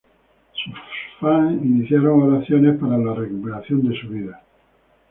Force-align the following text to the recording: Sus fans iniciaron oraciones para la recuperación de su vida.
Sus 0.53 0.73
fans 1.19 1.63
iniciaron 1.63 2.23
oraciones 2.33 2.79
para 2.79 2.97
la 2.97 3.13
recuperación 3.13 3.87
de 3.87 4.01
su 4.01 4.09
vida. 4.09 4.41